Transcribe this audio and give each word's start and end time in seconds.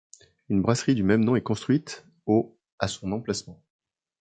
Une 0.49 0.63
brasserie 0.63 0.95
du 0.95 1.03
même 1.03 1.23
nom 1.23 1.35
est 1.35 1.43
construite 1.43 2.07
au 2.25 2.57
à 2.79 2.87
son 2.87 3.11
emplacement. 3.11 3.61